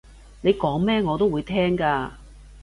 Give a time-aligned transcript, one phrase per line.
[0.41, 2.09] 你講咩我都會聽㗎